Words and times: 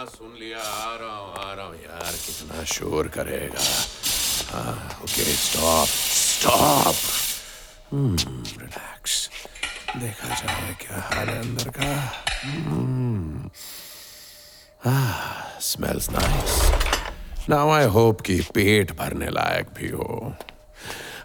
हाँ 0.00 0.08
सुन 0.08 0.32
लिया, 0.40 0.58
आ 0.58 0.94
रहा 0.96 1.14
हूँ, 1.14 1.32
आ 1.36 1.52
रहा 1.52 1.64
हूँ। 1.66 1.74
यार, 1.76 2.12
कितना 2.16 2.64
शोर 2.64 3.08
करेगा। 3.16 3.60
हाँ 4.50 5.00
ओके 5.02 5.24
स्टॉप 5.24 5.88
स्टॉप 5.88 6.96
रिलैक्स 7.92 9.28
देखा 9.96 10.28
जाए 10.34 10.72
क्या 10.80 11.00
हाल 11.04 11.28
है 11.28 11.38
अंदर 11.40 11.68
का। 11.76 11.88
Smells 15.60 16.08
nice 16.10 17.48
now 17.50 17.70
I 17.70 17.84
hope 17.96 18.20
कि 18.20 18.40
पेट 18.54 18.92
भरने 18.98 19.28
लायक 19.30 19.66
भी 19.76 19.88
हो। 19.88 20.34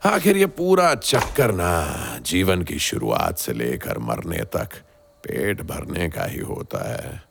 आखिर 0.06 0.38
ये 0.38 0.46
पूरा 0.60 0.94
चक्कर 0.96 1.52
ना, 1.54 2.20
जीवन 2.26 2.64
की 2.64 2.80
शुरुआत 2.80 3.38
से 3.38 3.54
लेकर 3.54 4.00
मरने 4.10 4.44
तक 4.58 4.76
पेट 5.24 5.62
भरने 5.62 6.10
का 6.10 6.26
ही 6.26 6.40
होता 6.52 6.84
है। 6.92 7.24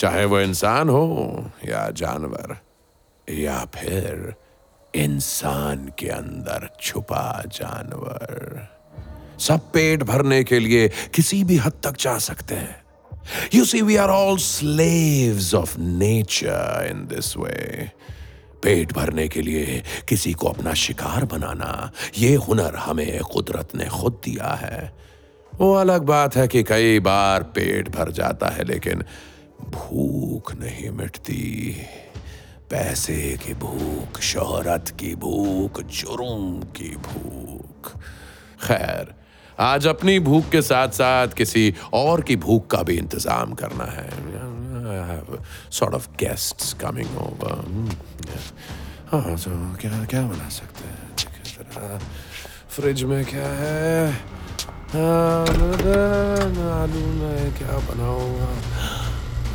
चाहे 0.00 0.24
वो 0.24 0.40
इंसान 0.40 0.88
हो 0.88 1.04
या 1.68 1.88
जानवर, 1.90 2.56
या 3.28 3.58
फिर 3.74 4.34
इंसान 4.94 5.92
के 5.98 6.08
अंदर 6.08 6.68
छुपा 6.80 7.42
जानवर। 7.46 8.68
सब 9.38 9.70
पेट 9.72 10.02
भरने 10.02 10.42
के 10.44 10.58
लिए 10.58 10.88
किसी 11.14 11.42
भी 11.44 11.56
हद 11.56 11.72
तक 11.84 11.96
जा 12.00 12.18
सकते 12.18 12.54
हैं। 12.54 12.82
You 13.54 13.64
see 13.64 13.82
we 13.82 13.96
are 13.96 14.08
all 14.08 14.36
slaves 14.38 15.54
of 15.54 15.78
nature 15.78 16.88
in 16.90 17.06
this 17.06 17.36
way 17.36 17.90
पेट 18.62 18.92
भरने 18.92 19.28
के 19.28 19.42
लिए 19.42 19.82
किसी 20.08 20.32
को 20.32 20.48
अपना 20.48 20.74
शिकार 20.74 21.24
बनाना, 21.24 21.92
ये 22.18 22.34
हुनर 22.34 22.76
हमें 22.76 23.20
कुदरत 23.20 23.74
ने 23.74 23.84
खुद 23.84 24.20
दिया 24.24 24.54
है। 24.54 24.92
वो 25.54 25.74
अलग 25.74 26.02
बात 26.02 26.36
है 26.36 26.48
कि 26.48 26.62
कई 26.62 27.00
बार 27.00 27.42
पेट 27.42 27.88
भर 27.88 28.10
जाता 28.12 28.48
है, 28.48 28.64
लेकिन 28.64 29.04
भूख 29.70 30.54
नहीं 30.54 30.90
मिटती। 30.90 31.76
पैसे 32.70 33.38
की 33.46 33.54
भूख, 33.54 34.20
शोहरत 34.20 34.88
की 35.00 35.14
भूख, 35.14 35.80
जुर्म 35.80 36.60
की 36.76 36.90
भूख। 36.96 37.92
खैर, 38.66 39.14
आज 39.58 39.86
अपनी 39.86 40.18
भूख 40.20 40.48
के 40.50 40.62
साथ 40.62 40.88
साथ 40.88 41.28
किसी 41.28 41.74
और 41.92 42.20
की 42.20 42.36
भूख 42.36 42.66
का 42.66 42.82
भी 42.82 42.96
इंतज़ाम 42.96 43.54
करना 43.54 43.84
है। 43.84 44.08
Sort 45.70 45.94
of 45.94 46.04
guests 46.20 46.72
coming 46.80 47.10
over. 47.24 47.54
हाँ 49.10 49.36
तो 49.36 49.50
क्या 49.80 50.04
क्या 50.04 50.22
बना 50.22 50.48
सकते 50.48 50.84
हैं? 50.88 51.98
फ्रिज 52.68 53.02
में 53.02 53.24
क्या 53.24 53.48
है? 53.60 54.12
आलू 56.80 57.04
में 57.18 57.54
क्या 57.58 57.74
बनाऊँगा 57.90 58.50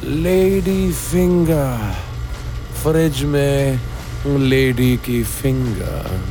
लेडी 0.08 0.92
फिंगर। 0.92 1.96
फ्रिज 2.84 3.24
में 3.24 3.80
लेडी 4.28 4.98
की 4.98 5.24
फिंगर। 5.24 6.22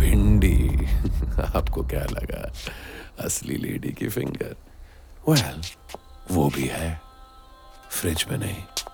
भिंडी। 0.00 0.86
आपको 1.56 1.82
क्या 1.82 2.00
लगा? 2.00 2.52
असली 3.24 3.56
लेडी 3.56 3.88
की 3.88 4.08
फिंगर। 4.08 4.56
वेल 5.28 5.60
well, 5.60 5.66
वो 6.30 6.48
भी 6.48 6.66
है। 6.66 7.00
फ्रिज 7.90 8.26
में 8.30 8.38
नहीं 8.38 8.84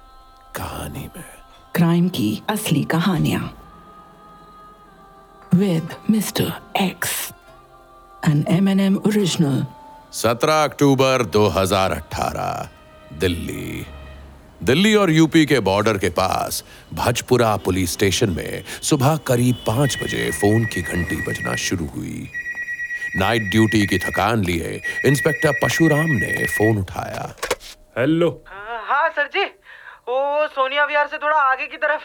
कहानी 0.56 1.10
में। 1.16 1.24
क्राइम 1.74 2.08
की 2.08 2.42
असली 2.48 2.84
कहानियाँ। 2.84 3.58
With 5.54 5.88
mister 6.10 6.52
X 6.80 7.30
N 8.28 8.44
M 8.48 8.68
N 8.68 8.80
M 8.80 8.96
original 8.96 9.66
17 10.12 10.64
अक्टूबर 10.64 11.24
2018 11.24 12.68
दिल्ली। 13.18 13.86
दिल्ली 14.62 14.94
और 14.94 15.10
यूपी 15.10 15.46
के 15.46 15.60
बॉर्डर 15.60 15.98
के 15.98 16.08
पास 16.08 16.64
भजपुरा 16.94 17.56
पुलिस 17.56 17.92
स्टेशन 17.92 18.30
में 18.30 18.64
सुबह 18.82 19.16
करीब 19.16 19.56
पाँच 19.66 19.98
बजे 20.02 20.30
फ़ोन 20.30 20.64
की 20.64 20.82
घंटी 20.82 21.16
बजना 21.16 21.54
शुरू 21.56 21.86
हुई। 21.86 22.30
नाइट 23.16 23.42
ड्यूटी 23.42 23.86
की 23.86 23.98
थकान 23.98 24.44
लिए 24.44 24.80
इंस्पेक्टर 25.06 25.52
पशुराम 25.64 26.06
ने 26.06 26.46
फ़ोन 26.46 26.78
उठाया। 26.78 27.34
हेलो। 27.98 28.44
हाँ 28.48 29.08
सर 29.08 29.26
जी। 29.26 29.44
वो 30.08 30.46
सोनिया 30.46 30.84
विहार 30.84 31.08
से 31.08 31.18
थोड़ा 31.18 31.36
आगे 31.36 31.66
की 31.66 31.76
तरफ़। 31.76 32.02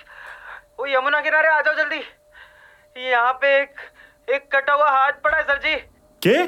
वो 0.80 0.88
यमुना 0.88 1.20
किनारे 1.20 1.50
आ 1.50 1.62
जाओ 1.62 1.76
जल्दी। 1.76 2.02
यहाँ 3.10 3.34
पे 3.34 3.62
एक 3.62 3.70
एक 4.28 4.56
कटा 4.56 4.74
हुआ 4.74 4.90
हाथ 4.90 5.12
पड़ा 5.24 5.38
है 5.38 5.44
सर 5.44 5.58
जी। 5.58 5.76
के? 6.22 6.48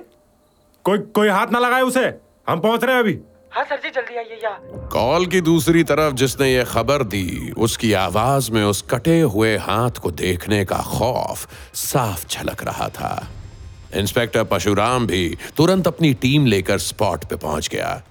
कोई 0.86 0.98
कोई 0.98 1.30
हाथ 1.30 1.48
ना 1.48 1.60
लगाए 1.60 1.82
उसे। 1.82 2.06
हम 2.50 2.60
पहुँच 2.60 2.84
रहे 2.84 2.96
हैं 2.96 3.02
अभी। 3.02 3.20
हाँ 3.54 3.64
सर 3.66 3.80
जी, 3.84 3.90
जल्दी 3.90 4.18
आइए 4.18 4.40
यहाँ। 4.44 4.88
कॉल 4.92 5.26
की 5.26 5.40
दूसरी 5.42 5.84
तरफ़ 5.84 6.14
जिसने 6.16 6.48
ये 6.54 6.64
खबर 6.64 7.04
दी, 7.04 7.52
उसकी 7.58 7.92
आवाज़ 7.94 8.52
में 8.52 8.64
उस 8.64 8.82
कटे 8.82 9.20
हुए 9.22 9.58
हाथ 9.58 10.00
को 10.02 10.12
देखने 10.12 10.64
का 10.66 10.78
खौफ 10.78 11.48
साफ़ 11.76 12.26
झलक 12.30 12.64
रहा 12.64 12.88
था। 12.90 13.28
इंस्पेक्टर 13.96 14.44
पशुराम 14.44 15.08
भी 15.08 15.38
तुरंत 15.58 15.88
अपनी 15.88 16.14
टीम 16.14 16.46
लेकर 16.46 16.78
स्पॉट 16.80 17.26
पे 17.26 17.36
पहुँच 17.36 17.68
गया। 17.68 18.02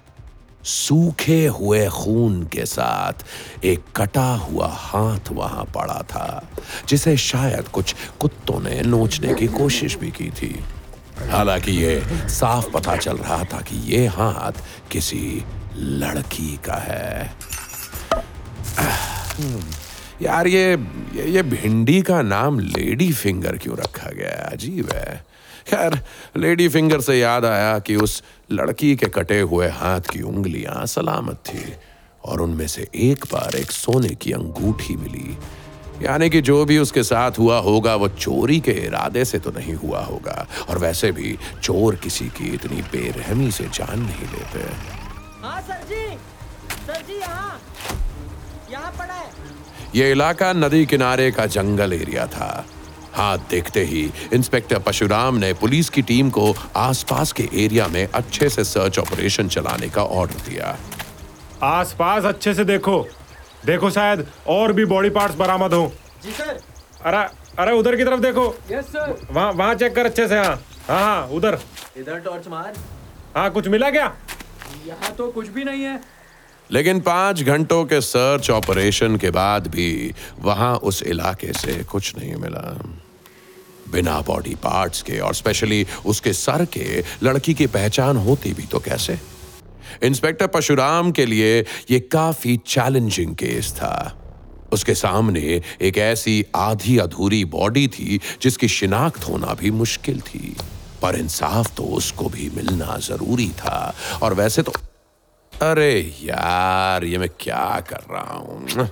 सूखे 0.63 1.45
हुए 1.47 1.87
खून 1.89 2.43
के 2.43 2.65
साथ 2.65 3.65
एक 3.65 3.83
कटा 3.95 4.29
हुआ 4.35 4.67
हाथ 4.67 5.31
वहाँ 5.31 5.65
पड़ा 5.75 6.01
था, 6.03 6.49
जिसे 6.87 7.15
शायद 7.17 7.67
कुछ 7.67 7.95
कुत्तों 8.19 8.59
ने 8.59 8.81
नोचने 8.81 9.33
की 9.33 9.47
कोशिश 9.47 9.95
भी 9.95 10.11
की 10.11 10.29
थी। 10.31 10.53
हालाँकि 11.29 11.71
ये 11.71 12.01
साफ़ 12.29 12.69
पता 12.71 12.95
चल 12.95 13.17
रहा 13.17 13.43
था 13.43 13.61
कि 13.61 13.75
ये 13.93 14.05
हाथ 14.07 14.51
किसी 14.91 15.43
लड़की 15.75 16.59
का 16.65 16.75
है। 16.75 17.35
यार 20.21 20.47
ये 20.47 20.71
ये 21.25 21.43
भिंडी 21.43 22.01
का 22.01 22.21
नाम 22.21 22.59
लेडी 22.59 23.11
फिंगर 23.13 23.57
क्यों 23.57 23.77
रखा 23.77 24.09
गया? 24.09 24.49
अजीब 24.51 24.89
है। 24.91 25.25
खैर, 25.67 25.99
लेडी 26.37 26.67
फिंगर 26.69 27.01
से 27.01 27.19
याद 27.19 27.45
आया 27.45 27.79
कि 27.79 27.95
उस 27.95 28.23
लड़की 28.51 28.95
के 28.95 29.05
कटे 29.05 29.39
हुए 29.39 29.67
हाथ 29.69 30.01
की 30.01 30.21
उंगलियाँ 30.21 30.85
सलामत 30.85 31.35
थी 31.47 31.63
और 32.25 32.41
उनमें 32.41 32.67
से 32.67 32.87
एक 32.95 33.25
बार 33.33 33.55
एक 33.55 33.71
सोने 33.71 34.15
की 34.15 34.31
अंगूठी 34.31 34.95
मिली। 34.95 35.37
यानी 36.03 36.29
कि 36.29 36.41
जो 36.41 36.63
भी 36.65 36.77
उसके 36.77 37.03
साथ 37.03 37.39
हुआ 37.39 37.57
होगा 37.59 37.95
वो 37.95 38.07
चोरी 38.07 38.59
के 38.59 38.71
इरादे 38.71 39.25
से 39.25 39.39
तो 39.39 39.51
नहीं 39.51 39.73
हुआ 39.73 39.99
होगा। 39.99 40.47
और 40.69 40.77
वैसे 40.77 41.11
भी 41.11 41.37
चोर 41.63 41.95
किसी 41.95 42.25
की 42.29 42.53
इतनी 42.53 42.81
बेरहमी 42.91 43.51
से 43.51 43.63
जान 43.73 43.99
नहीं 43.99 44.27
लेते। 44.27 44.59
हाँ 45.43 45.61
सर 45.61 45.83
जी। 45.89 46.05
सर 46.87 47.01
जी 47.07 47.19
यहाँ। 47.19 47.59
यहाँ 48.71 48.91
पड़ा 48.91 49.13
है। 49.13 49.29
ये 49.95 50.11
इलाका 50.11 50.53
नदी 50.53 50.85
किनारे 50.85 51.31
का 51.31 51.45
जंगल 51.45 51.93
एरिया 51.93 52.25
था। 52.27 52.65
हाथ 53.13 53.37
देखते 53.49 53.83
ही 53.83 54.01
इंस्पेक्टर 54.33 54.79
पशुराम 54.79 55.35
ने 55.35 55.53
पुलिस 55.53 55.89
की 55.89 56.01
टीम 56.01 56.29
को 56.29 56.53
आसपास 56.75 57.31
के 57.31 57.47
एरिया 57.55 57.87
में 57.87 58.07
अच्छे 58.07 58.49
से 58.49 58.63
सर्च 58.63 58.99
ऑपरेशन 58.99 59.47
चलाने 59.47 59.89
का 59.89 60.03
ऑर्डर 60.03 60.49
दिया। 60.49 60.77
आसपास 61.63 62.23
अच्छे 62.23 62.53
से 62.53 62.63
देखो। 62.63 63.07
देखो 63.65 63.89
शायद 63.89 64.25
और 64.47 64.73
भी 64.73 64.85
बॉडी 64.85 65.09
पार्ट्स 65.09 65.35
बरामद 65.35 65.73
हो। 65.73 65.91
जी 66.23 66.31
सर। 66.31 66.59
अरे 67.05 67.23
अरे 67.59 67.71
उधर 67.77 67.95
की 67.95 68.03
तरफ़ 68.03 68.19
देखो। 68.19 68.45
यस 68.71 68.85
सर 68.85 69.15
वहाँ 69.31 69.51
वहाँ 69.51 69.75
चेक 69.75 69.95
कर 69.95 70.05
अच्छे 70.05 70.27
से 70.27 70.37
हाँ। 70.37 70.55
हाँ 70.87 70.99
हाँ 70.99 71.27
उधर। 71.27 71.59
इधर 71.97 72.19
टॉर्च 72.19 72.47
मार। 72.47 72.73
हाँ 73.35 73.49
कुछ 73.51 73.67
मिला 73.67 73.89
क्या? 73.91 74.13
यहाँ 74.87 75.11
तो 75.15 75.27
कुछ 75.31 75.47
भी 75.47 75.63
नहीं 75.63 75.83
है। 75.83 75.99
लेकिन 76.71 76.99
पाँच 77.01 77.41
घंटों 77.43 77.83
के 77.85 77.99
सर्च 78.01 78.49
ऑपरेशन 78.49 79.15
के 79.17 79.29
बाद 79.31 79.67
भी 79.67 80.13
वहाँ 80.39 80.75
उस 80.75 81.01
इलाके 81.03 81.53
से 81.53 81.83
कुछ 81.83 82.15
नहीं 82.17 82.35
मिला। 82.35 82.61
बिना 83.91 84.19
बॉडी 84.21 84.55
पार्ट्स 84.55 85.01
के 85.01 85.19
और 85.19 85.33
स्पेशली 85.35 85.85
उसके 86.05 86.33
सर 86.33 86.65
के 86.65 87.03
लड़की 87.23 87.53
की 87.53 87.67
पहचान 87.67 88.17
होती 88.17 88.53
भी 88.53 88.63
तो 88.63 88.79
कैसे? 88.79 89.19
इंस्पेक्टर 90.03 90.47
परशुराम 90.47 91.11
के 91.11 91.25
लिए 91.25 91.59
यह 91.91 92.01
काफ़ी 92.11 92.57
चैलेंजिंग 92.67 93.35
केस 93.35 93.71
था। 93.71 94.17
उसके 94.73 94.93
सामने 94.95 95.61
एक 95.81 95.97
ऐसी 95.97 96.45
आधी 96.55 96.97
अधूरी 96.97 97.43
बॉडी 97.45 97.87
थी, 97.87 98.19
जिसकी 98.41 98.67
शिनाख्त 98.67 99.27
होना 99.29 99.53
भी 99.53 99.71
मुश्किल 99.71 100.21
थी। 100.21 100.55
पर 101.01 101.15
इंसाफ 101.15 101.75
तो 101.77 101.83
उसको 101.83 102.29
भी 102.29 102.49
मिलना 102.49 102.97
ज़रूरी 102.97 103.49
था। 103.49 103.93
और 104.21 104.33
वैसे 104.33 104.61
तो 104.61 104.73
अरे 105.53 105.99
यार, 106.23 107.03
ये 107.03 107.17
मैं 107.17 107.29
क्या 107.39 107.79
कर 107.89 108.03
रहा 108.11 108.37
हूँ? 108.37 108.89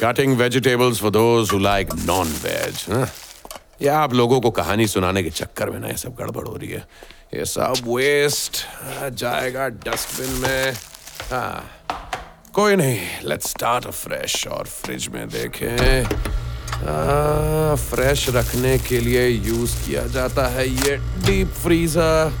Cutting 0.00 0.36
vegetables 0.36 1.00
for 1.00 1.10
those 1.10 1.52
who 1.52 1.58
like 1.58 1.92
non 1.94 2.28
veg 2.44 2.86
या 3.84 3.96
आप 3.98 4.14
लोगों 4.14 4.40
को 4.40 4.50
कहानी 4.50 4.86
सुनाने 4.86 5.22
के 5.22 5.30
चक्कर 5.30 5.70
में 5.70 5.78
ना 5.80 5.88
ये 5.88 5.96
सब 5.98 6.14
गड़बड़ 6.18 6.46
हो 6.46 6.56
रही 6.56 6.70
है? 6.70 6.82
ये 7.34 7.44
सब 7.44 7.74
वेस्ट 7.86 8.64
जाएगा 9.12 9.68
डस्टबिन 9.68 10.30
में। 10.42 10.72
हाँ। 11.30 11.70
कोई 12.54 12.76
नहीं 12.76 12.98
लेट्स 13.24 13.50
स्टार्ट 13.50 13.86
फ्रेश 13.86 14.46
और 14.46 14.66
फ्रिज 14.66 15.08
में 15.14 15.28
देखें। 15.28 16.04
फ्रेश 17.76 18.28
रखने 18.30 18.76
के 18.78 19.00
लिए 19.00 19.26
यूज़ 19.28 19.76
किया 19.86 20.06
जाता 20.16 20.46
है 20.54 20.68
ये 20.68 20.96
डीप 21.26 21.48
फ्रीजर 21.62 22.32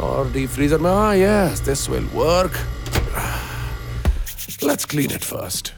और 0.00 0.32
डीप 0.32 0.50
फ्रीजर 0.50 0.78
में 0.78 0.90
हाँ 0.90 1.14
yes 1.16 1.60
this 1.68 1.88
will 1.90 2.08
work 2.14 2.58
let's 4.64 4.84
clean 4.84 5.10
it 5.10 5.24
first 5.24 5.72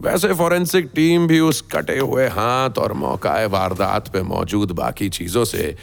वैसे 0.00 0.32
फॉरेंसिक 0.34 0.90
टीम 0.94 1.26
भी 1.26 1.40
उस 1.40 1.60
कटे 1.72 1.98
हुए 1.98 2.26
हाथ 2.28 2.78
और 2.78 2.92
मौकाए 2.92 3.46
वारदात 3.46 4.08
पे 4.08 4.22
मौजूद 4.22 4.70
बाकी 4.72 5.08
चीज़ों 5.08 5.44
से 5.44 5.76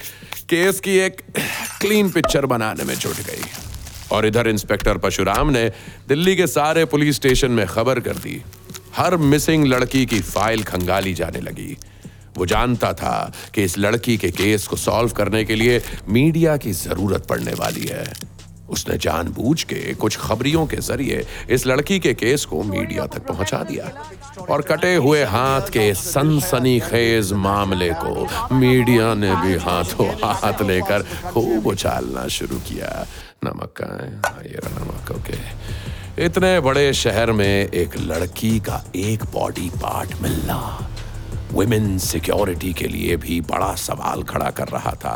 केस 0.49 0.79
की 0.79 0.97
एक 0.97 1.21
क्लीन 1.81 2.09
पिक्चर 2.09 2.45
बनाने 2.45 2.83
में 2.83 2.95
जुट 2.95 3.17
गई। 3.17 3.43
और 4.11 4.25
इधर 4.25 4.47
इंस्पेक्टर 4.47 4.97
परशुराम 4.97 5.49
ने 5.49 5.71
दिल्ली 6.07 6.35
के 6.35 6.47
सारे 6.47 6.85
पुलिस 6.85 7.15
स्टेशन 7.15 7.51
में 7.51 7.65
खबर 7.67 7.99
कर 7.99 8.17
दी। 8.17 8.41
हर 8.95 9.15
मिसिंग 9.17 9.65
लड़की 9.65 10.05
की 10.05 10.19
फ़ाइल 10.19 10.63
खंगाली 10.63 11.13
जाने 11.13 11.41
लगी। 11.41 11.77
वो 12.37 12.45
जानता 12.45 12.91
था 12.93 13.33
कि 13.55 13.63
इस 13.63 13.77
लड़की 13.77 14.17
के 14.17 14.29
केस 14.31 14.67
को 14.67 14.75
सॉल्व 14.75 15.11
करने 15.11 15.43
के 15.45 15.55
लिए 15.55 15.81
मीडिया 16.07 16.57
की 16.57 16.71
ज़रूरत 16.71 17.25
पड़ने 17.27 17.53
वाली 17.53 17.85
है। 17.85 18.03
उसने 18.71 18.97
जानबूझ 18.97 19.61
के 19.63 19.93
कुछ 19.93 20.17
खबरियों 20.17 20.65
के 20.65 20.77
ज़रिए 20.81 21.25
इस 21.49 21.65
लड़की 21.67 21.99
के 21.99 22.13
केस 22.13 22.45
को 22.45 22.61
मीडिया 22.63 23.05
तक 23.05 23.27
पहुँचा 23.27 23.63
दिया 23.63 23.91
और 24.49 24.61
कटे 24.61 24.95
हुए 24.95 25.23
हाथ 25.23 25.69
के 25.69 25.93
सनसनीखेज 25.93 27.33
मामले 27.33 27.89
को 28.03 28.55
मीडिया 28.55 29.13
ने 29.13 29.35
भी 29.35 29.57
हाथों 29.63 30.07
हाथ 30.23 30.61
लेकर 30.61 31.03
खूब 31.33 31.67
उछालना 31.67 32.27
शुरू 32.27 32.59
किया। 32.67 33.05
नमक 33.43 33.81
है 33.81 34.59
नमक, 34.77 35.11
ओके। 35.11 36.23
इतने 36.25 36.59
बड़े 36.59 36.93
शहर 36.93 37.31
में 37.31 37.45
एक 37.47 37.97
लड़की 37.97 38.59
का 38.59 38.83
एक 38.95 39.23
बॉडी 39.33 39.69
पार्ट 39.75 40.21
मिलना 40.21 40.57
वुमेन 41.51 41.97
सिक्योरिटी 41.97 42.73
के 42.73 42.87
लिए 42.87 43.15
भी 43.17 43.39
बड़ा 43.41 43.73
सवाल 43.75 44.23
खड़ा 44.23 44.49
कर 44.49 44.67
रहा 44.67 44.91
था। 44.95 45.15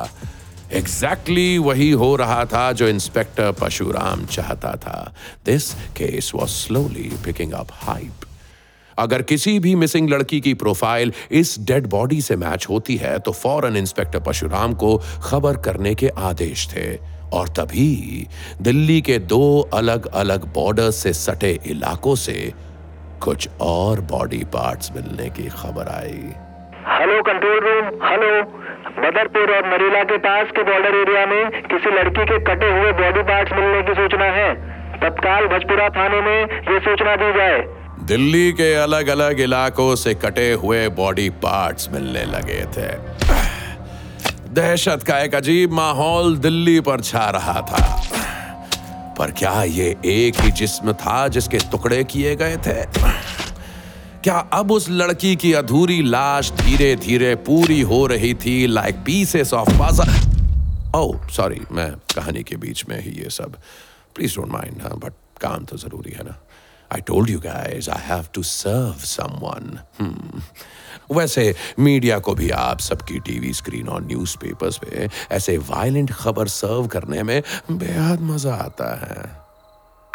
एग्जैक्टली 0.74 1.56
exactly 1.56 1.68
वही 1.68 1.90
हो 1.92 2.16
रहा 2.16 2.46
था 2.46 2.72
जो 2.72 2.88
इंस्पेक्टर 2.88 3.52
परशुराम 3.52 4.26
चाहता 4.26 4.72
था। 4.76 5.14
This 5.46 5.74
case 5.74 6.32
was 6.36 6.50
slowly 6.50 7.12
picking 7.26 7.52
up 7.54 7.68
hype 7.72 8.26
अगर 8.98 9.22
किसी 9.22 9.60
भी 9.60 9.76
मिसिंग 9.76 10.10
लड़की 10.10 10.42
की 10.42 10.54
प्रोफ़ाइल 10.54 11.14
इस 11.32 11.56
डेड 11.60 11.88
बॉडी 11.88 12.22
से 12.22 12.36
मैच 12.36 12.66
होती 12.70 12.96
है 12.96 13.18
तो 13.20 13.32
फ़ौरन 13.32 13.78
इंस्पेक्टर 13.78 14.20
पशुराम 14.20 14.74
को 14.74 14.98
खबर 15.24 15.58
करने 15.58 15.96
के 15.96 16.10
आदेश 16.10 16.68
थे। 16.68 16.96
और 17.34 17.48
तभी 17.50 18.28
दिल्ली 18.62 19.02
के 19.02 19.20
दो 19.20 19.70
अलग 19.74 20.06
अलग 20.16 20.54
बॉर्डर 20.54 20.92
से 20.92 21.14
सटे 21.14 21.60
इलाकों 21.66 22.16
से 22.16 22.54
कुछ 23.22 23.50
और 23.62 24.02
बॉडी 24.02 24.44
पार्ट्स 24.54 24.92
मिलने 24.92 25.30
की 25.30 25.48
खबर 25.50 25.88
आई। 25.88 26.22
Hello 26.90 27.22
control 27.24 27.60
room 27.60 28.08
hello 28.08 28.65
Badarpur 28.96 29.52
और 29.56 29.66
नरेला 29.68 30.04
के 30.04 30.18
पास 30.18 30.52
के 30.52 30.64
बॉर्डर 30.64 30.96
एरिया 30.96 31.26
में 31.26 31.62
किसी 31.64 31.92
लड़की 31.96 32.26
के 32.26 32.38
कटे 32.40 32.68
हुए 32.72 32.92
बॉडी 32.92 33.24
पार्ट्स 33.24 33.54
मिलने 33.54 33.82
की 33.82 33.94
सूचना 33.94 34.26
है। 34.26 34.54
तत्काल 35.00 35.48
भजपुरा 35.48 35.88
थाने 35.90 36.22
में 36.22 36.42
ये 36.72 36.80
सूचना 36.80 37.16
दी 37.16 37.32
जाए। 37.34 37.60
दिल्ली 38.06 38.52
के 38.52 38.74
अलग 38.76 39.08
अलग 39.08 39.40
इलाकों 39.40 39.96
से 39.96 40.14
कटे 40.14 40.52
हुए 40.54 40.88
बॉडी 40.90 41.30
पार्ट्स 41.30 41.90
मिलने 41.94 42.24
लगे 42.26 42.62
थे। 42.78 42.88
दहशत 44.54 45.04
का 45.08 45.20
एक 45.20 45.36
अजीब 45.36 45.72
माहौल 45.72 46.38
दिल्ली 46.38 46.80
पर 46.80 47.02
छा 47.02 47.30
रहा 47.30 47.62
था। 47.62 47.84
पर 49.20 49.32
क्या 49.32 49.64
ये 49.64 49.96
एक 50.06 50.42
ही 50.42 50.52
जिस्म 50.52 50.94
था 50.94 51.28
जिसके 51.28 51.58
टुकड़े 51.72 52.04
किए 52.04 52.36
गए 52.36 52.58
थे? 52.58 52.82
क्या 54.26 54.38
अब 54.54 54.72
उस 54.72 54.90
लड़की 54.90 55.36
की 55.36 55.52
अधूरी 55.54 56.02
लाश 56.04 56.50
धीरे 56.60 56.96
धीरे 56.96 57.34
पूरी 57.48 57.80
हो 57.82 58.06
रही 58.08 58.34
थी 58.34 58.56
like 58.68 58.96
pieces 59.06 59.54
of 59.54 59.70
oh 60.98 61.28
sorry 61.36 61.60
मैं 61.72 61.92
कहानी 62.16 62.44
के 62.44 62.56
बीच 62.56 62.84
में 62.90 63.00
ही 63.02 63.12
ये 63.22 63.30
सब। 63.30 63.56
प्लीज़ 64.16 64.36
डोंट 64.36 64.50
माइंड 64.52 64.82
हाँ 64.82 64.98
बट 64.98 65.14
काम 65.42 65.66
तो 65.66 65.78
ज़रूरी 65.78 66.14
है 66.18 66.24
ना। 66.24 66.36
I 66.92 67.02
told 67.02 67.30
you 67.30 67.40
guys 67.40 67.90
I 67.90 68.08
have 68.08 68.26
to 68.34 68.44
serve 68.44 69.06
someone 69.06 69.80
वैसे 71.16 71.54
मीडिया 71.80 72.20
को 72.20 72.36
भी 72.36 72.50
आप 72.50 72.80
सबकी 72.80 73.20
टीवी 73.30 73.54
स्क्रीन 73.54 73.88
और 73.88 74.06
न्यूज़पेपर्स 74.06 74.78
पे 74.86 75.10
ऐसे 75.32 75.58
वायलेंट 75.72 76.12
खबर 76.12 76.48
सर्व 76.58 76.88
करने 76.88 77.24
में 77.24 77.42
बेहद 77.72 78.22
मज़ा 78.34 78.56
आता 78.56 78.94
है। 79.06 79.45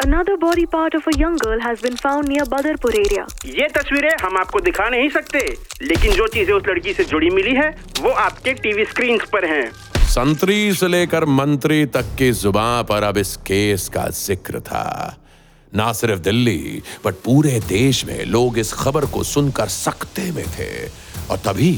Another 0.01 0.35
body 0.35 0.65
part 0.65 0.95
of 0.95 1.05
a 1.05 1.15
young 1.15 1.35
girl 1.35 1.59
has 1.59 1.79
been 1.79 1.95
found 1.95 2.27
near 2.27 2.45
Badarpur 2.45 2.91
area. 2.99 3.25
ये 3.45 3.67
तस्वीरें 3.75 4.15
हम 4.21 4.37
आपको 4.37 4.59
दिखा 4.59 4.87
नहीं 4.89 5.09
सकते 5.09 5.39
लेकिन 5.81 6.13
जो 6.13 6.27
चीज़ें 6.35 6.53
उस 6.53 6.63
लड़की 6.67 6.93
से 6.93 7.03
जुड़ी 7.11 7.29
मिली 7.29 7.53
है 7.55 7.69
वो 7.99 8.11
आपके 8.21 8.53
टीवी 8.63 8.85
स्क्रीन 8.85 9.19
पर 9.33 9.45
हैं। 9.45 9.71
संतरी 10.07 10.73
से 10.73 10.87
लेकर 10.87 11.25
मंत्री 11.31 11.85
तक 11.97 12.15
की 12.17 12.31
ज़ुबान 12.41 12.83
पर 12.89 13.03
अब 13.03 13.17
इस 13.17 13.35
केस 13.51 13.87
का 13.93 14.07
ज़िक्र 14.15 14.59
था 14.71 14.85
ना 15.73 15.91
सिर्फ़ 15.93 16.21
दिल्ली 16.21 16.81
बट 17.05 17.21
पूरे 17.25 17.59
देश 17.67 18.03
में 18.05 18.25
लोग 18.25 18.57
इस 18.59 18.73
खबर 18.83 19.05
को 19.13 19.23
सुनकर 19.27 19.67
सकते 19.77 20.31
में 20.31 20.45
थे 20.57 20.71
और 21.29 21.45
तभी 21.45 21.73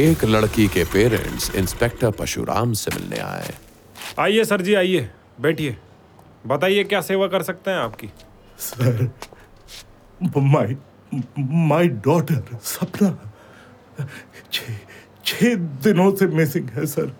एक 0.00 0.24
लड़की 0.24 0.68
के 0.74 0.84
पेरेंट्स 0.92 1.54
इंस्पेक्टर 1.56 2.10
परशुराम 2.18 2.72
से 2.80 2.98
मिलने 2.98 3.20
आए 3.30 3.54
आइए 4.18 4.44
सर 4.44 4.62
जी 4.62 4.74
आइए 4.74 5.08
बैठिए 5.40 5.76
बताइए 6.46 6.84
क्या 6.84 7.00
सेवा 7.00 7.26
कर 7.28 7.42
सकते 7.42 7.70
हैं 7.70 7.78
आपकी? 7.78 8.08
सर 8.58 9.10
माय 10.38 10.76
माय 11.38 11.88
डॉटर 12.06 12.56
सपना। 12.62 13.32
छः 14.52 14.74
छः 15.24 15.54
दिनों 15.84 16.14
से 16.16 16.26
मिसिंग 16.26 16.68
है 16.68 16.86
सर 16.86 17.12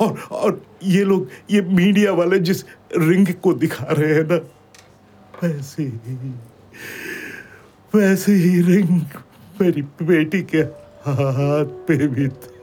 और 0.00 0.18
और 0.30 0.60
ये 0.82 1.04
लोग 1.04 1.28
ये 1.50 1.60
मीडिया 1.60 2.12
वाले 2.12 2.38
जिस 2.38 2.64
रिंग 2.96 3.26
को 3.42 3.52
दिखा 3.54 3.86
रहे 3.90 4.14
हैं 4.14 4.24
ना 4.24 4.36
वैसे 5.42 5.82
ही 5.82 6.32
वैसे 7.94 8.32
ही 8.32 8.60
रिंग 8.62 9.00
मेरी 9.60 9.82
बेटी 10.02 10.42
के 10.42 10.58
हाथ 11.06 11.64
पे 11.88 11.96
भी 12.06 12.28
थे। 12.28 12.54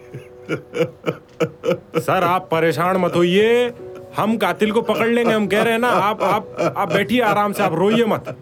सर 2.02 2.24
आप 2.24 2.48
परेशान 2.52 2.98
मत 2.98 3.16
होइए। 3.16 3.70
हम 4.18 4.36
कातिल 4.38 4.72
को 4.72 4.82
पकड़ 4.82 5.08
लेंगे, 5.08 5.34
हम 5.34 5.48
कह 5.48 5.62
रहे 5.62 5.74
हैं 5.74 5.80
ना, 5.80 5.88
आप 5.88 6.24
आप 6.24 6.74
आप 6.78 6.94
बैठिए 6.94 7.22
आराम 7.22 7.54
से, 7.54 7.64
आप 7.64 7.74
रोइए 7.74 8.06
मत। 8.06 8.36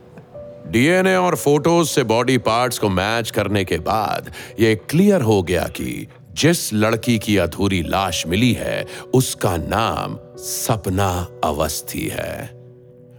डीएनए 0.68 1.16
और 1.16 1.36
फ़ोटोज़ 1.36 1.90
से 1.90 2.04
बॉडी 2.04 2.38
पार्ट्स 2.38 2.80
को 2.80 2.90
मैच 2.90 3.32
करने 3.32 3.64
के 3.66 3.78
बाद 3.78 4.32
यह 4.60 4.76
क्लियर 4.90 5.22
हो 5.22 5.42
गया 5.44 5.64
कि 5.68 6.08
जिस 6.34 6.74
लड़की 6.74 7.18
की 7.20 7.38
अधूरी 7.38 7.82
लाश 7.82 8.24
मिली 8.28 8.52
है, 8.54 8.86
उसका 9.14 9.56
नाम 9.58 10.18
सपना 10.38 11.28
अवस्थी 11.44 12.08
है। 12.08 12.50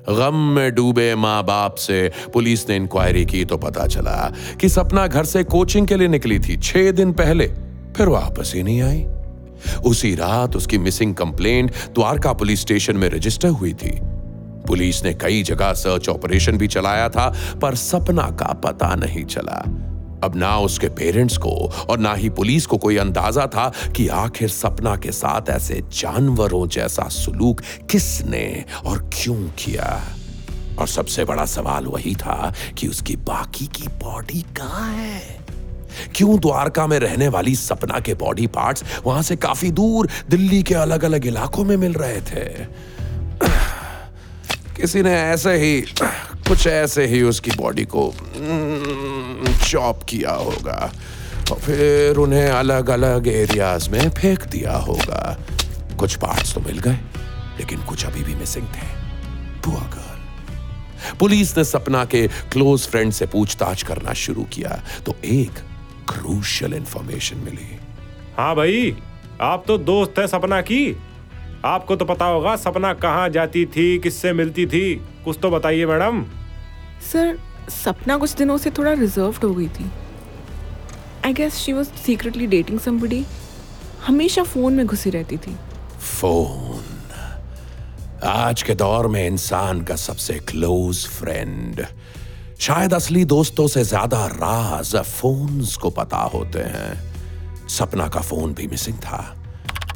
गम 0.08 0.36
में 0.54 0.74
डूबे 0.74 1.14
माँ 1.14 1.42
बाप 1.44 1.74
से 1.74 2.10
पुलिस 2.32 2.68
ने 2.68 2.76
इंक्वायरी 2.76 3.24
की 3.24 3.44
तो 3.44 3.56
पता 3.58 3.86
चला 3.86 4.32
कि 4.60 4.68
सपना 4.68 5.06
घर 5.06 5.24
से 5.24 5.44
कोचिंग 5.44 5.86
के 5.86 5.96
लिए 5.96 6.08
निकली 6.08 6.38
थी। 6.38 6.56
छह 6.56 6.90
दिन 6.90 7.12
पहले, 7.12 7.46
फिर 7.96 8.08
वापस 8.08 8.52
ही 8.54 8.62
नहीं 8.62 8.82
आई। 8.82 9.04
उसी 9.84 10.14
रात 10.14 10.56
उसकी 10.56 10.78
missing 10.78 11.14
complaint 11.14 11.70
Dwarka 11.70 12.32
police 12.32 12.60
station 12.60 12.96
में 12.96 13.08
रजिस्टर 13.08 13.48
हुई 13.48 13.72
थी। 13.72 13.98
पुलिस 14.66 15.04
ने 15.04 15.14
कई 15.14 15.42
जगह 15.42 15.72
सर्च 15.72 16.08
ऑपरेशन 16.08 16.58
भी 16.58 16.68
चलाया 16.68 17.08
था, 17.08 17.34
पर 17.62 17.74
सपना 17.74 18.22
का 18.22 18.52
पता 18.52 18.94
नहीं 18.94 19.24
चला। 19.24 19.64
अब 20.24 20.32
ना 20.36 20.58
उसके 20.58 20.88
पेरेंट्स 20.88 21.36
को 21.36 21.72
और 21.88 21.98
ना 21.98 22.14
ही 22.14 22.28
पुलिस 22.28 22.66
को 22.66 22.76
कोई 22.76 22.96
अंदाज़ा 22.96 23.46
था 23.46 23.72
कि 23.96 24.08
आखिर 24.08 24.48
सपना 24.48 24.96
के 24.96 25.12
साथ 25.12 25.50
ऐसे 25.50 25.80
जानवरों 25.80 26.66
जैसा 26.66 27.08
सुलूक 27.08 27.60
किसने 27.90 28.64
और 28.86 29.10
क्यों 29.12 29.36
किया। 29.36 30.02
और 30.78 30.88
सबसे 30.88 31.24
बड़ा 31.24 31.44
सवाल 31.44 31.86
वही 31.86 32.14
था 32.14 32.54
कि 32.78 32.88
उसकी 32.88 33.16
बाकी 33.16 33.66
की 33.66 33.88
बॉडी 33.88 34.40
कहाँ 34.40 34.92
है? 34.92 35.41
क्यों 36.14 36.38
द्वारका 36.40 36.86
में 36.86 36.98
रहने 36.98 37.28
वाली 37.28 37.54
सपना 37.54 38.00
के 38.00 38.14
बॉडी 38.14 38.46
पार्ट्स 38.46 38.84
वहाँ 39.04 39.22
से 39.22 39.36
काफ़ी 39.36 39.70
दूर 39.70 40.08
दिल्ली 40.30 40.62
के 40.62 40.74
अलग 40.74 41.04
अलग 41.04 41.26
इलाकों 41.26 41.64
में 41.64 41.76
मिल 41.76 41.92
रहे 41.92 42.20
थे? 42.20 42.44
किसी 44.76 45.02
ने 45.02 45.12
ऐसे 45.12 45.54
ही, 45.54 45.80
कुछ 46.48 46.66
ऐसे 46.66 47.06
ही 47.06 47.22
उसकी 47.22 47.50
बॉडी 47.50 47.84
को 47.84 48.14
चॉप 49.68 50.02
किया 50.08 50.32
होगा 50.32 50.92
और 51.50 51.58
फिर 51.58 52.16
उन्हें 52.16 52.48
अलग 52.48 52.90
अलग 52.90 53.28
एरियाज़ 53.28 53.90
में 53.90 54.10
फेंक 54.10 54.44
दिया 54.44 54.76
होगा। 54.76 55.38
कुछ 55.98 56.16
पार्ट्स 56.16 56.54
तो 56.54 56.60
मिल 56.60 56.78
गए, 56.78 56.98
लेकिन 57.58 57.82
कुछ 57.82 58.04
अभी 58.06 58.22
भी 58.24 58.34
मिसिंग 58.34 58.66
थे। 58.66 59.00
पुलिस 61.18 61.56
ने 61.58 61.64
सपना 61.64 62.04
के 62.04 62.26
क्लोज 62.28 62.80
फ्रेंड 62.80 63.12
से 63.12 63.26
पूछताछ 63.26 63.82
करना 63.82 64.12
शुरू 64.12 64.42
किया 64.42 64.82
तो 65.06 65.14
एक 65.24 65.50
क्रूशियल 66.08 66.74
इंफॉर्मेशन 66.74 67.38
मिली। 67.38 67.78
हाँ 68.36 68.54
भाई 68.56 68.96
आप 69.40 69.64
तो 69.66 69.78
दोस्त 69.78 70.18
है 70.18 70.26
सपना 70.26 70.60
की। 70.60 70.96
आपको 71.64 71.96
तो 71.96 72.04
पता 72.04 72.24
होगा 72.24 72.54
सपना 72.56 72.92
कहाँ 72.94 73.28
जाती 73.28 73.64
थी 73.66 73.98
किससे 73.98 74.32
मिलती 74.32 74.66
थी। 74.66 74.94
कुछ 75.24 75.38
तो 75.42 75.50
बताइए 75.50 75.86
मैडम। 75.86 76.24
सर 77.12 77.38
सपना 77.70 78.16
कुछ 78.16 78.34
दिनों 78.34 78.56
से 78.58 78.70
थोड़ा 78.70 78.92
रिज़र्व 78.92 79.36
हो 79.44 79.54
गई 79.54 79.68
थी। 79.68 79.90
I 81.26 81.32
guess 81.32 81.54
she 81.54 81.72
was 81.72 81.88
secretly 82.04 82.46
dating 82.46 82.80
somebody 82.80 83.24
हमेशा 84.06 84.42
फ़ोन 84.42 84.74
में 84.74 84.86
घुसी 84.86 85.10
रहती 85.10 85.36
थी। 85.36 85.56
फ़ोन 86.00 86.90
आज 88.24 88.62
के 88.62 88.74
दौर 88.74 89.06
में 89.06 89.26
इंसान 89.26 89.80
का 89.82 89.96
सबसे 89.96 90.34
क्लोज 90.48 91.06
फ्रेंड 91.08 91.84
शायद 92.62 92.92
असली 92.94 93.24
दोस्तों 93.24 93.66
से 93.68 93.82
ज़्यादा 93.84 94.26
राज 94.26 94.94
फोन्स 94.96 95.74
को 95.76 95.90
पता 95.90 96.16
होते 96.16 96.58
हैं। 96.58 97.68
सपना 97.68 98.06
का 98.08 98.20
फ़ोन 98.20 98.52
भी 98.54 98.66
मिसिंग 98.66 98.98
था। 98.98 99.18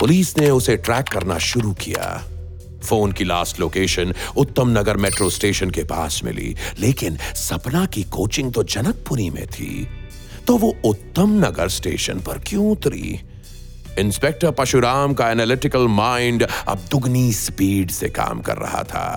पुलिस 0.01 0.37
ने 0.39 0.49
उसे 0.51 0.77
ट्रैक 0.77 1.09
करना 1.09 1.37
शुरू 1.39 1.73
किया। 1.73 2.09
फ़ोन 2.85 3.13
की 3.13 3.25
लास्ट 3.25 3.61
लोकेशन 3.61 4.15
उत्तम 4.37 4.79
नगर 4.79 4.97
मेट्रो 4.97 5.29
स्टेशन 5.31 5.71
के 5.71 5.85
पास 5.85 6.21
मिली, 6.25 6.55
लेकिन 6.79 7.19
सपना 7.37 7.85
की 7.87 8.03
कोचिंग 8.11 8.53
तो 8.53 8.63
जनकपुरी 8.65 9.29
में 9.31 9.47
थी। 9.47 9.87
तो 10.47 10.57
वो 10.57 10.75
उत्तम 10.85 11.39
नगर 11.45 11.69
स्टेशन 11.69 12.21
पर 12.21 12.39
क्यों 12.39 12.71
उतरी? 12.71 13.21
इंस्पेक्टर 13.99 14.51
परशुराम 14.51 15.15
का 15.15 15.31
एनालिटिकल 15.31 15.87
माइंड 15.95 16.43
अब 16.43 16.85
दुगनी 16.91 17.33
स्पीड 17.35 17.91
से 17.91 18.09
काम 18.11 18.41
कर 18.41 18.57
रहा 18.59 18.83
था। 18.83 19.09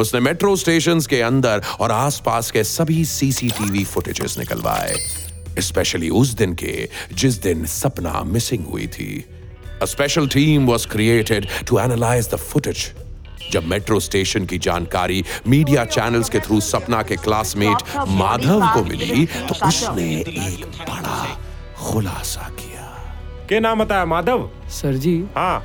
उसने 0.00 0.20
मेट्रो 0.20 0.56
स्टेशन 0.56 1.00
के 1.00 1.20
अंदर 1.22 1.62
और 1.80 1.92
आसपास 1.92 2.50
के 2.50 2.64
सभी 2.64 3.04
सीसीटीवी 3.04 3.84
फुटेजेस 3.84 4.38
निकलवाए 4.38 4.94
स्पेशली 5.58 6.10
उस 6.10 6.28
दिन 6.28 6.54
के 6.54 6.88
जिस 7.12 7.34
दिन 7.34 7.66
सपना 7.66 8.22
मिसिंग 8.22 8.66
हुई 8.66 8.86
थी। 8.86 9.24
A 9.82 9.86
special 9.86 10.26
team 10.28 10.66
was 10.68 10.86
created 10.86 11.46
to 11.68 11.78
analyze 11.78 12.28
the 12.34 12.38
footage. 12.38 12.88
जब 13.52 13.64
मेट्रो 13.66 14.00
स्टेशन 14.00 14.46
की 14.46 14.58
जानकारी 14.58 15.24
मीडिया 15.46 15.84
चैनल्स 15.84 16.28
के 16.28 16.40
थ्रू 16.40 16.60
सपना 16.60 17.02
के 17.02 17.16
क्लासमेट 17.16 17.76
माधव 18.08 18.60
को 18.74 18.84
मिली 18.84 19.26
तो 19.26 19.66
उसने 19.66 20.20
एक 20.20 20.66
बड़ा 20.66 21.38
खुलासा 21.78 22.48
किया। 22.60 22.86
के 23.48 23.60
नाम 23.60 23.84
बताया 23.84 24.04
माधव? 24.04 24.50
सर 24.70 24.94
जी 24.94 25.24
हाँ। 25.36 25.64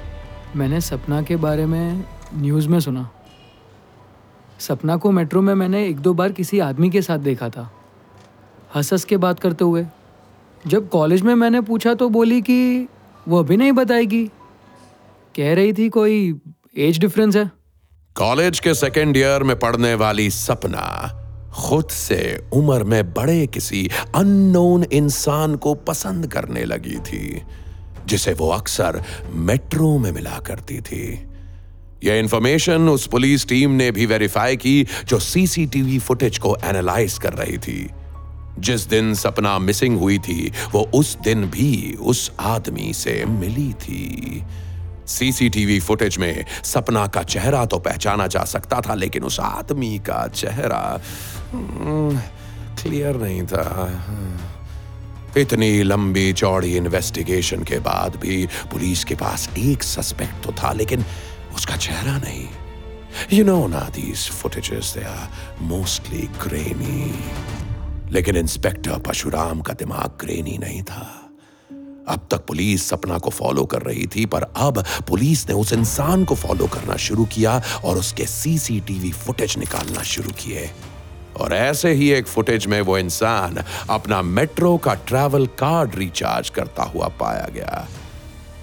मैंने 0.56 0.82
सपना 0.82 1.22
के 1.22 1.36
बारे 1.36 1.66
में 1.66 2.04
न्यूज़ 2.34 2.68
में 2.68 2.80
सुना। 2.80 3.10
सपना 4.60 4.96
को 4.96 5.12
मेट्रो 5.12 5.42
में 5.42 5.54
मैंने 5.56 5.88
एक 5.88 6.00
दो 6.00 6.14
बार 6.14 6.32
किसी 6.32 6.60
आदमी 6.60 6.90
के 6.90 7.02
साथ 7.02 7.18
देखा 7.18 7.50
था। 7.50 7.72
हंस 8.76 8.92
हंस 8.94 9.04
के 9.04 9.18
बात 9.18 9.40
करते 9.40 9.64
हुए। 9.64 9.86
जब 10.68 10.90
कॉलेज 10.90 11.22
में 11.22 11.36
मैंने 11.36 11.62
पूछा 11.62 11.94
तो 11.94 12.10
बोली 12.10 12.42
कि 12.42 12.88
वो 13.28 13.40
अभी 13.40 13.58
नहीं 13.58 13.72
बताएगी। 13.72 14.26
कह 15.36 15.54
रही 15.54 15.74
थी 15.74 15.90
कोई 15.90 16.42
एज 16.78 17.00
डिफरेंस 17.00 17.36
है? 17.36 17.52
कॉलेज 18.16 18.60
के 18.60 18.74
सेकेंड 18.74 19.18
ईयर 19.18 19.44
में 19.44 19.60
पढ़ने 19.60 19.94
वाली 19.96 20.30
सपना 20.30 21.22
खुद 21.56 21.90
से 21.90 22.50
उम्र 22.54 22.84
में 22.84 23.14
बड़े 23.14 23.48
किसी 23.48 23.90
अननोन 24.16 24.84
इंसान 24.84 25.56
को 25.56 25.74
पसंद 25.74 26.28
करने 26.28 26.64
लगी 26.66 26.98
थी, 27.00 27.42
जिसे 28.08 28.34
वो 28.34 28.50
अक्सर 28.50 29.04
मेट्रो 29.34 29.98
में 29.98 30.12
मिला 30.12 30.40
करती 30.40 30.82
थी। 30.82 31.35
यह 32.06 32.16
इंफॉर्मेशन 32.16 32.90
उस 32.90 33.08
पुलिस 33.08 33.48
टीम 33.48 33.72
ने 33.72 33.92
भी 33.92 34.06
वेरीफाई 34.06 34.56
की, 34.56 34.88
जो 35.08 35.20
सीसीटीवी 35.20 36.00
फुटेज 36.00 36.38
को 36.38 36.56
एनालाइज 36.64 37.18
कर 37.18 37.34
रही 37.34 37.58
थी। 37.58 37.90
जिस 38.60 38.82
दिन 38.88 39.14
सपना 39.14 39.58
मिसिंग 39.60 39.98
हुई 40.00 40.18
थी, 40.20 40.52
वो 40.72 40.82
उस 40.94 41.18
दिन 41.24 41.46
भी 41.46 41.98
उस 42.02 42.32
आदमी 42.40 42.94
से 42.94 43.26
मिली 43.26 43.74
थी। 43.74 44.44
सीसीटीवी 45.08 45.80
फुटेज 45.80 46.18
में 46.18 46.46
सपना 46.64 47.06
का 47.08 47.24
चेहरा 47.24 47.66
तो 47.66 47.80
पहचाना 47.80 48.28
जा 48.28 48.44
सकता 48.44 48.82
था, 48.82 48.94
लेकिन 48.94 49.24
उस 49.24 49.40
आदमी 49.40 49.98
का 50.00 50.28
चेहरा 50.28 51.02
क्लियर 52.82 53.16
नहीं 53.16 53.44
था। 53.44 53.68
इतनी 55.38 55.84
लंबी 55.84 56.32
चौड़ी 56.34 56.76
इन्वेस्टिगेशन 56.78 57.64
के 57.64 57.80
बाद 57.80 58.16
भी 58.16 58.46
पुलिस 58.72 59.04
के 59.04 59.16
पास 59.16 59.50
एक 59.58 59.84
सस्पेक्ट 59.84 60.44
तो 60.44 60.52
था, 60.52 60.72
लेकिन 60.74 61.06
उसका 61.56 61.76
चेहरा 61.78 62.18
नहीं। 62.18 62.48
यू 63.34 63.44
नो 63.46 63.66
ना 63.68 63.80
these 63.96 64.30
footages 64.32 64.94
they 64.98 65.04
are 65.04 65.62
mostly 65.62 66.28
grainy 66.44 67.14
लेकिन 68.12 68.36
इंस्पेक्टर 68.36 69.00
परशुराम 69.00 69.62
का 69.62 69.74
दिमाग 69.74 70.18
ग्रेनी 70.20 70.58
नहीं 70.58 70.82
था। 70.84 71.06
अब 72.08 72.28
तक 72.32 72.46
पुलिस 72.46 72.88
सपना 72.90 73.18
को 73.18 73.30
फॉलो 73.30 73.64
कर 73.66 73.82
रही 73.82 74.06
थी, 74.08 74.26
पर 74.26 74.42
अब 74.42 74.84
पुलिस 75.08 75.48
ने 75.50 75.56
उस 75.56 75.74
इंसान 75.74 76.26
को 76.26 76.36
फॉलो 76.36 76.68
करना 76.68 76.96
शुरू 76.98 77.26
किया 77.26 77.62
और 77.86 77.98
उसके 77.98 78.26
सीसीटीवी 78.26 79.12
फुटेज 79.12 79.58
निकालना 79.58 80.04
शुरू 80.04 80.32
किए। 80.32 80.70
और 81.38 81.54
ऐसे 81.54 81.92
ही 81.92 82.10
एक 82.12 82.28
फुटेज 82.28 82.68
में 82.68 82.80
वो 82.82 82.98
इंसान 82.98 83.64
अपना 83.90 84.22
मेट्रो 84.22 84.78
का 84.78 84.94
ट्रैवल 84.94 85.48
कार्ड 85.60 85.96
रिचार्ज 85.96 86.50
करता 86.50 86.84
हुआ 86.84 87.08
पाया 87.08 87.48
गया। 87.54 87.88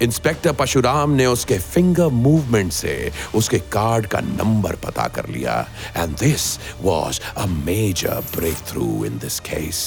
इंस्पेक्टर 0.03 0.53
परशुराम 0.53 1.11
ने 1.11 1.27
उसके 1.27 1.59
फिंगर 1.59 2.09
मूवमेंट 2.09 2.73
से 2.73 3.13
उसके 3.35 3.59
कार्ड 3.59 4.07
का 4.07 4.21
नंबर 4.21 4.77
पता 4.77 5.07
कर 5.09 5.29
लिया. 5.29 5.69
And 5.97 6.17
this 6.17 6.59
was 6.83 7.21
a 7.37 7.47
major 7.47 8.23
breakthrough 8.69 9.05
in 9.05 9.19
this 9.19 9.41
case 9.41 9.83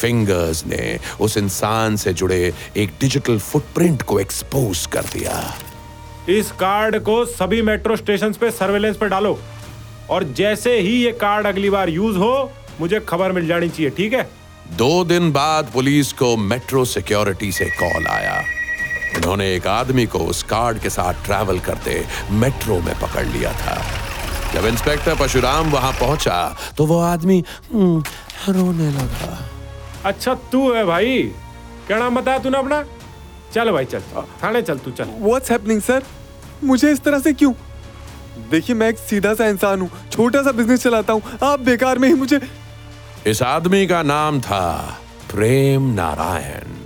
fingers 0.00 0.64
ने 0.66 0.98
उस 1.20 1.36
इंसान 1.36 1.96
से 1.96 2.12
जुड़े 2.12 2.54
एक 2.76 2.90
डिजिटल 3.00 3.38
फुटप्रिंट 3.38 4.02
को 4.02 4.20
एक्सपोज 4.20 4.86
कर 4.86 5.04
दिया. 5.12 5.54
इस 6.28 6.50
कार्ड 6.52 6.98
को 6.98 7.24
सभी 7.24 7.62
मेट्रो 7.62 7.96
स्टेशन 7.96 8.32
पे 8.32 8.50
सर्वेलेंस 8.50 8.96
पे 8.96 9.08
डालो. 9.08 9.38
और 10.10 10.24
जैसे 10.24 10.78
ही 10.78 10.92
ये 11.04 11.12
कार्ड 11.12 11.46
अगली 11.46 11.70
बार 11.70 11.88
यूज़ 11.88 12.16
हो 12.16 12.52
मुझे 12.80 13.00
खबर 13.00 13.32
मिल 13.32 13.46
जानी 13.46 13.68
चाहिए 13.68 13.90
ठीक 13.90 14.12
है? 14.12 14.28
दो 14.72 15.04
दिन 15.04 15.32
बाद 15.32 15.70
पुलिस 15.74 16.12
को 16.12 16.36
मेट्रो 16.36 16.84
सिक्योरिटी 16.84 17.52
से 17.52 17.64
कॉल 17.64 18.06
आया. 18.06 18.42
उन्होंने 19.16 19.54
एक 19.54 19.66
आदमी 19.66 20.06
को 20.06 20.18
उस 20.26 20.42
कार्ड 20.42 20.78
के 20.78 20.90
साथ 20.90 21.24
ट्रैवल 21.24 21.58
करते 21.60 22.04
मेट्रो 22.32 22.80
में 22.80 22.94
पकड़ 23.00 23.24
लिया 23.26 23.52
था। 23.52 23.76
जब 24.54 24.66
इंस्पेक्टर 24.66 25.14
परशुराम 25.14 25.70
वहाँ 25.70 25.92
पहुँचा 25.92 26.56
तो 26.78 26.86
वो 26.86 26.98
आदमी 27.02 27.42
हम्म, 27.72 28.02
रोने 28.48 28.90
लगा। 28.90 29.38
अच्छा 30.04 30.34
तू 30.52 30.72
है 30.72 30.84
भाई। 30.84 31.22
क्या 31.86 31.98
नाम 31.98 32.16
बताया 32.16 32.38
तूने 32.38 32.58
अपना। 32.58 32.82
चल 33.54 33.70
भाई 33.72 33.84
चल। 33.84 34.00
थाने 34.42 34.62
चल 34.62 34.78
तू 34.78 34.90
चल। 34.90 35.10
व्हाट्स 35.20 35.50
हैपनिंग 35.50 35.80
सर 35.82 36.02
मुझे 36.64 36.92
इस 36.92 37.02
तरह 37.04 37.18
से 37.18 37.32
क्यों? 37.32 37.52
देखिए 38.50 38.76
मैं 38.76 38.88
एक 38.88 38.98
सीधा 38.98 39.34
सा 39.34 39.46
इंसान 39.48 39.80
हूँ। 39.80 39.90
छोटा 40.12 40.42
सा 40.42 40.52
बिज़नेस 40.52 40.82
चलाता 40.82 41.12
हूँ। 41.12 41.22
आप 41.42 41.60
बेकार 41.60 41.98
में 41.98 42.08
ही 42.08 42.14
मुझे 42.14 42.40
इस 43.26 43.42
आदमी 43.42 43.86
का 43.86 44.02
नाम 44.02 44.40
था 44.40 44.64
प्रेम 45.32 45.92
नारायण। 45.94 46.85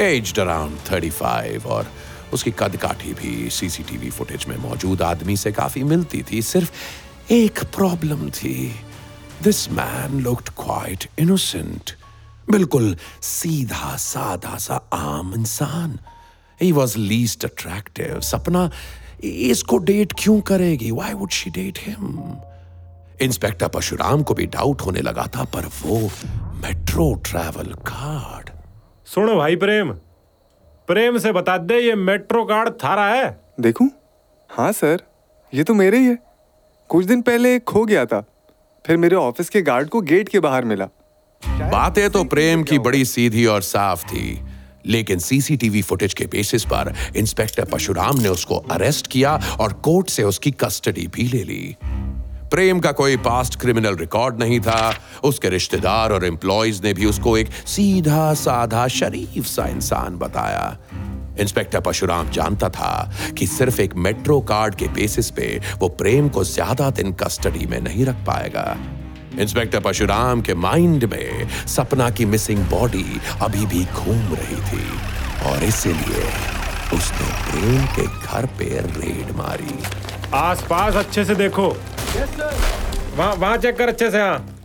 एज्ड 0.00 0.38
अराउंड 0.38 0.78
35 0.78 1.66
और 1.66 1.86
उसकी 2.32 2.50
कद 2.50 2.76
काठी 2.76 3.12
भी 3.12 3.50
सीसीटीवी 3.50 4.10
फुटेज 4.10 4.46
में 4.48 4.56
मौजूद 4.56 5.02
आदमी 5.02 5.36
से 5.36 5.52
काफ़ी 5.52 5.82
मिलती 5.82 6.24
थी। 6.32 6.42
सिर्फ़ 6.42 6.72
एक 7.30 7.64
प्रॉब्लम 7.64 8.30
थी। 8.30 8.74
This 9.42 9.70
man 9.70 10.20
looked 10.20 10.48
quite 10.48 11.08
innocent 11.18 11.90
बिल्कुल 12.50 12.96
सीधा, 13.22 13.96
साधा 13.96 14.56
सा, 14.58 14.74
आम 14.92 15.34
इंसान। 15.34 15.98
ही 16.62 16.72
वॉज़ 16.72 16.98
लीस्ट 16.98 17.44
अट्रैक्टिव 17.44 18.20
सपना, 18.20 18.70
इसको 19.24 19.78
डेट 19.78 20.12
क्यों 20.18 20.40
करेगी? 20.40 20.90
Why 20.90 21.12
would 21.12 21.30
she 21.30 21.50
date 21.50 21.78
him 21.86 22.36
inspector 23.20 23.68
Parshuram 23.68 24.22
को 24.22 24.34
भी 24.34 24.46
डाउट 24.46 24.80
होने 24.80 25.00
लगा 25.00 25.26
था, 25.36 25.44
पर 25.44 25.66
वो 25.66 26.10
मेट्रो 26.54 27.14
ट्रैवल 27.14 27.72
कार्ड 27.72 28.59
सुनो 29.10 29.34
भाई 29.36 29.56
प्रेम। 29.56 29.88
प्रेम 30.88 31.18
से 31.18 31.32
बता 31.32 31.56
दे 31.58 31.78
ये 31.78 31.94
मेट्रो 31.94 32.44
कार्ड 32.44 32.68
थारा 32.74 33.06
है। 33.06 33.40
देखूँ? 33.60 33.88
हाँ 34.50 34.72
सर। 34.72 35.02
ये 35.52 35.64
तो 35.64 35.74
मेरे 35.74 35.98
ही 35.98 36.06
है। 36.06 36.18
कुछ 36.90 37.04
दिन 37.04 37.22
पहले 37.22 37.58
खो 37.58 37.84
गया 37.84 38.04
था। 38.06 38.20
फिर 38.84 38.96
मेरे 38.96 39.16
ऑफ़िस 39.16 39.48
के 39.48 39.62
गार्ड 39.62 39.88
को 39.88 40.00
गेट 40.00 40.28
के 40.28 40.40
बाहर 40.40 40.64
मिला। 40.64 40.84
बातें 41.42 42.10
तो 42.10 42.24
प्रेम 42.24 42.62
की 42.62 42.78
बड़ी 42.78 43.04
सीधी 43.04 43.46
और 43.46 43.62
साफ़ 43.62 44.04
थी 44.04 44.40
लेकिन 44.86 45.18
सीसीटीवी 45.18 45.82
फुटेज 45.82 46.14
के 46.14 46.24
बेसिस 46.26 46.64
पर 46.64 46.94
इंस्पेक्टर 47.16 47.64
परशुराम 47.64 48.20
ने 48.20 48.28
उसको 48.28 48.56
अरेस्ट 48.70 49.06
किया 49.06 49.38
और 49.60 49.72
कोर्ट 49.72 50.08
से 50.08 50.22
उसकी 50.22 50.50
कस्टडी 50.50 51.06
भी 51.06 51.22
ले 51.22 51.42
ली। 51.44 51.76
प्रेम 52.50 52.80
का 52.80 52.90
कोई 52.92 53.16
पास्ट 53.16 53.58
क्रिमिनल 53.60 53.96
रिकॉर्ड 53.96 54.38
नहीं 54.38 54.58
था। 54.60 54.94
उसके 55.24 55.48
रिश्तेदार 55.48 56.12
और 56.12 56.24
एम्प्लॉयज़ 56.24 56.82
ने 56.82 56.92
भी 56.94 57.06
उसको 57.06 57.36
एक 57.38 57.50
सीधा, 57.66 58.32
साधा, 58.34 58.86
शरीफ 58.88 59.46
सा 59.46 59.66
इंसान 59.66 60.16
बताया। 60.16 60.78
इंस्पेक्टर 61.40 61.80
परशुराम 61.80 62.30
जानता 62.30 62.68
था 62.68 63.12
कि 63.38 63.46
सिर्फ़ 63.46 63.80
एक 63.80 63.94
मेट्रो 63.96 64.40
कार्ड 64.40 64.74
के 64.74 64.88
बेसिस 64.88 65.30
पे 65.30 65.46
वो 65.78 65.88
प्रेम 66.00 66.28
को 66.28 66.44
ज़्यादा 66.44 66.90
दिन 66.90 67.12
कस्टडी 67.12 67.66
में 67.66 67.80
नहीं 67.80 68.04
रख 68.06 68.24
पाएगा। 68.26 68.76
इंस्पेक्टर 69.38 69.80
परशुराम 69.80 70.40
के 70.40 70.54
माइंड 70.56 71.04
में 71.04 71.48
सपना 71.68 72.10
की 72.10 72.24
मिसिंग 72.24 72.64
बॉडी 72.66 73.20
अभी 73.42 73.66
भी 73.66 73.84
घूम 73.84 74.34
रही 74.34 74.60
थी 74.68 74.84
और 75.50 75.64
इसीलिए 75.64 76.26
उसने 76.94 77.32
प्रेम 77.46 77.86
के 77.96 78.06
घर 78.26 78.46
पे 78.58 78.68
रेड 78.90 79.36
मारी। 79.36 79.78
आसपास 80.34 80.94
अच्छे 80.96 81.24
से 81.24 81.34
देखो। 81.34 81.68
वहाँ 83.16 83.34
वहाँ 83.34 83.56
चेक 83.56 83.76
कर 83.78 83.88
अच्छे 83.88 84.10
से 84.10 84.20
हाँ। 84.20 84.56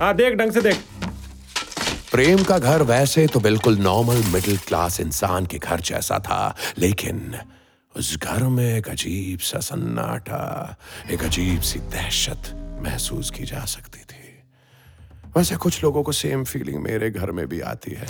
हाँ 0.00 0.14
देख 0.16 0.34
ढंग 0.34 0.52
से 0.52 0.60
देख। 0.62 0.76
प्रेम 2.12 2.42
का 2.44 2.58
घर 2.58 2.82
वैसे 2.82 3.26
तो 3.26 3.40
बिल्कुल 3.40 3.76
नॉर्मल 3.78 4.22
मिडिल 4.32 4.56
क्लास 4.66 5.00
इंसान 5.00 5.46
के 5.46 5.58
घर 5.58 5.80
जैसा 5.80 6.18
था 6.18 6.54
लेकिन 6.78 7.34
उस 7.94 8.16
घर 8.18 8.42
में 8.48 8.64
एक 8.76 8.88
अजीब 8.88 9.38
सा 9.40 9.58
सन्नाटा 9.60 10.76
एक 11.10 11.22
अजीब 11.24 11.60
सी 11.60 11.78
दहशत 11.92 12.52
महसूस 12.82 13.30
की 13.30 13.44
जा 13.44 13.64
सकती 13.64 14.00
थी। 14.00 14.20
वैसे 15.36 15.56
कुछ 15.56 15.82
लोगों 15.84 16.02
को 16.02 16.12
सेम 16.12 16.44
फीलिंग 16.44 16.82
मेरे 16.82 17.10
घर 17.10 17.30
में 17.32 17.46
भी 17.48 17.60
आती 17.60 17.96
है। 18.00 18.06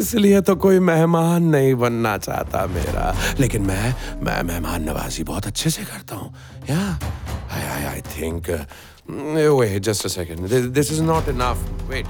इसलिए 0.00 0.40
तो 0.40 0.54
कोई 0.56 0.78
मेहमान 0.80 1.42
नहीं 1.44 1.74
बनना 1.74 2.16
चाहता 2.18 2.66
मेरा। 2.66 3.14
लेकिन 3.40 3.62
मैं 3.62 3.94
मैं 4.24 4.42
मेहमान 4.42 4.82
नवाजी 4.82 5.22
बहुत 5.24 5.46
अच्छे 5.46 5.70
से 5.70 5.82
करता 5.84 6.16
हूँ। 6.16 6.34
या 6.70 6.82
I 7.52 7.62
I 7.62 7.84
I 7.84 8.00
think 8.10 8.50
just 9.84 10.06
a 10.06 10.24
this 10.70 10.92
is 10.92 11.02
not 11.02 11.28
enough 11.28 11.88
wait 11.90 12.06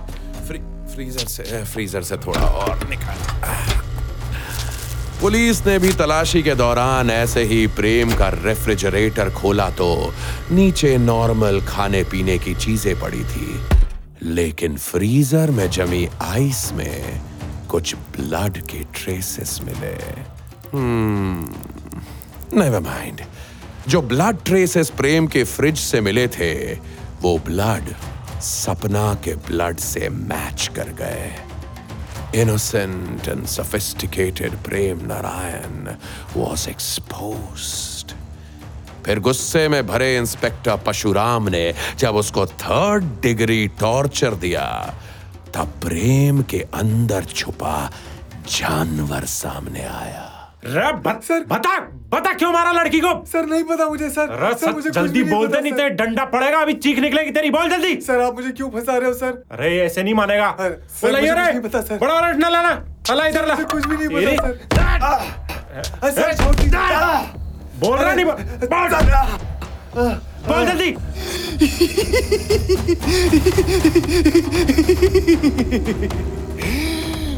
freezer 0.95 1.27
से 1.27 1.65
फ्रीजर 1.65 2.03
से 2.03 2.17
थोड़ा 2.17 2.41
और 2.41 2.89
निकाल। 2.89 3.19
पुलिस 5.21 5.67
ने 5.67 5.79
भी 5.79 5.93
तलाशी 5.93 6.43
के 6.43 6.55
दौरान 6.55 7.11
ऐसे 7.11 7.43
ही 7.45 7.67
प्रेम 7.77 8.15
का 8.15 8.29
रेफ्रिजरेटर 8.35 9.31
खोला 9.31 9.69
तो 9.71 9.91
नीचे 10.51 10.97
नॉर्मल 10.99 11.61
खाने 11.69 12.03
पीने 12.05 12.39
की 12.39 12.55
चीज़ें 12.55 13.01
पड़ी 13.01 13.25
थी। 13.25 13.61
लेकिन 14.23 14.77
फ्रीजर 14.77 15.51
में 15.51 15.71
जमी 15.71 16.09
आइस 16.23 16.73
में 16.73 17.30
कुछ 17.71 17.95
ब्लड 18.17 18.59
के 18.67 18.79
ट्रेसेस 18.95 19.61
मिले। 19.65 19.97
नेवर 22.59 22.81
माइंड 22.81 23.21
जो 23.89 24.03
ब्लड 24.03 24.37
ट्रेसेस 24.45 24.91
प्रेम 24.91 25.27
के 25.27 25.45
फ्रिज 25.45 25.79
से 25.79 26.01
मिले 26.01 26.27
थे, 26.29 26.53
वो 27.23 27.39
ब्लड 27.39 27.95
सपना 28.41 29.15
के 29.25 29.35
ब्लड 29.49 29.79
से 29.79 30.09
मैच 30.09 30.71
कर 30.77 30.89
गए। 31.01 31.31
Innocent 32.35 33.29
and 33.29 33.49
sophisticated 33.53 34.53
Prem 34.67 35.01
Narayan 35.11 35.89
was 36.37 36.67
exposed. 36.73 38.13
फिर 39.07 39.21
गुस्से 39.21 39.69
में 39.69 39.87
भरे 39.87 40.17
इंस्पेक्टर 40.17 40.77
पशुराम 40.77 41.49
ने 41.49 41.75
जब 41.99 42.17
उसको 42.17 42.47
थर्ड 42.47 43.05
डिग्री 43.23 43.67
टॉर्चर 43.81 44.35
दिया 44.35 44.67
तब 45.55 45.73
प्रेम 45.83 46.43
के 46.43 46.59
अंदर 46.75 47.25
छुपा 47.25 47.91
जानवर 48.49 49.25
सामने 49.25 49.81
आया। 49.81 50.27
रे 50.65 50.93
बत, 50.93 51.21
सर। 51.25 51.45
बता 51.49 51.79
बता 52.13 52.33
क्यों 52.33 52.53
मारा 52.53 52.73
लड़की 52.73 53.01
को? 53.01 53.13
सर 53.27 53.47
नहीं 53.47 53.65
पता 53.65 53.87
मुझे 53.89 54.09
सर। 54.11 54.27
सर 54.27 54.55
सर, 54.55 54.73
मुझे 54.73 54.91
जल्दी 54.91 55.23
भी 55.23 55.31
नहीं 55.31 55.39
बोल 55.39 55.47
दे 55.49 55.61
नहीं 55.61 55.73
सर। 55.73 55.89
तो 55.89 56.05
डंडा 56.05 56.25
पड़ेगा 56.25 56.59
अभी 56.59 56.73
चीख 56.75 56.99
निकलेगी 56.99 57.31
तेरी 57.31 57.51
बोल 57.51 57.71
जल्दी। 57.71 57.95
सर 58.01 58.21
आप 58.21 58.35
मुझे 58.35 58.51
क्यों 58.51 58.71
फंसा 58.71 58.97
रहे 58.97 59.09
हो 59.09 59.15
सर? 59.15 59.43
अरे 59.51 59.79
ऐसे 59.81 60.03
नहीं 60.03 60.15
मानेगा। 60.15 60.51
सर, 60.61 60.79
मुझे 61.05 61.21
ये 61.21 61.29
कुछ 61.29 61.39
रे 61.39 61.53
नहीं 61.53 61.61
पता, 61.61 61.81
सर। 61.81 61.99
बड़ा 61.99 62.15
वाला 62.15 62.31
डंडा 62.31 62.49
लाना। 62.49 62.75
चला 63.07 63.27
इधर 63.27 63.47
ला। 63.47 63.55
कुछ 63.55 63.87
भी 63.87 63.97
नहीं 63.97 64.09
पता 64.09 64.43
सर। 64.43 64.53
दीजिए। 66.53 66.79
बोल 67.81 67.99
रहा 67.99 68.15
नहीं 68.15 68.25
बोल 70.49 70.67
जल्दी। 70.67 70.91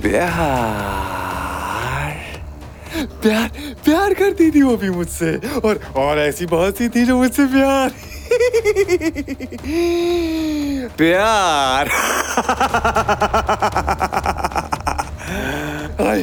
प्यार। 0.01 1.01
प्यार 3.23 3.49
प्यार 3.85 4.15
करती 4.15 4.51
थी 4.51 4.63
वो 4.63 4.77
भी 4.77 4.91
मुझसे। 4.91 5.31
और 5.65 5.81
और 5.97 6.19
ऐसी 6.19 6.47
बहुत 6.47 6.79
सी 6.79 6.89
थी 6.89 7.05
जो 7.07 7.17
मुझसे 7.17 7.47
प्यार। 7.47 7.89
प्यार। 10.99 11.89
I 16.09 16.23